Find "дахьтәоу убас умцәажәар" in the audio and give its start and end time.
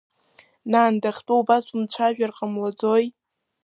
1.01-2.31